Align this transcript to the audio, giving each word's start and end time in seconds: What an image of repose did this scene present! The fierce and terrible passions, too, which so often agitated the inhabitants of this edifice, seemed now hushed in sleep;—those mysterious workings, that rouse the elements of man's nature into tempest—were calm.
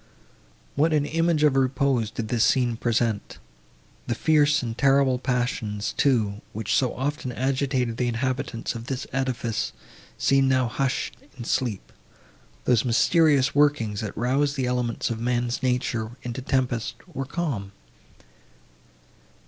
What 0.73 0.93
an 0.93 1.05
image 1.05 1.43
of 1.43 1.55
repose 1.55 2.09
did 2.09 2.29
this 2.29 2.43
scene 2.43 2.75
present! 2.75 3.37
The 4.07 4.15
fierce 4.15 4.63
and 4.63 4.75
terrible 4.75 5.19
passions, 5.19 5.93
too, 5.95 6.41
which 6.53 6.73
so 6.75 6.95
often 6.95 7.31
agitated 7.31 7.97
the 7.97 8.07
inhabitants 8.07 8.73
of 8.73 8.87
this 8.87 9.05
edifice, 9.13 9.73
seemed 10.17 10.49
now 10.49 10.67
hushed 10.67 11.17
in 11.37 11.43
sleep;—those 11.43 12.83
mysterious 12.83 13.53
workings, 13.53 14.01
that 14.01 14.17
rouse 14.17 14.55
the 14.55 14.65
elements 14.65 15.11
of 15.11 15.19
man's 15.19 15.61
nature 15.61 16.13
into 16.23 16.41
tempest—were 16.41 17.25
calm. 17.27 17.71